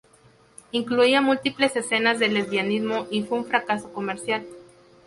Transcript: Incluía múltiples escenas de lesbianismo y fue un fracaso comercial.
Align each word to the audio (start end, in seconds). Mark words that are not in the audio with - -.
Incluía 0.71 1.21
múltiples 1.21 1.75
escenas 1.75 2.17
de 2.17 2.27
lesbianismo 2.29 3.05
y 3.11 3.21
fue 3.21 3.37
un 3.37 3.45
fracaso 3.45 3.93
comercial. 3.93 4.43